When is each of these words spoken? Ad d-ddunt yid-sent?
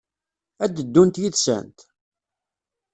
Ad 0.63 0.71
d-ddunt 0.75 1.21
yid-sent? 1.21 1.79